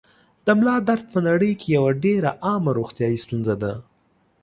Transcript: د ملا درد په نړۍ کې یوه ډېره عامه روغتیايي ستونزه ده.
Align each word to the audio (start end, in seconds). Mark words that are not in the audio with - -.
د 0.45 0.47
ملا 0.59 0.75
درد 0.87 1.05
په 1.13 1.19
نړۍ 1.27 1.51
کې 1.59 1.67
یوه 1.77 1.91
ډېره 2.05 2.31
عامه 2.47 2.71
روغتیايي 2.77 3.17
ستونزه 3.23 3.55
ده. 3.63 3.73